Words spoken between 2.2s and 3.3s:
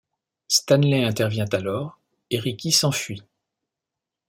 et Ricky s’enfuit.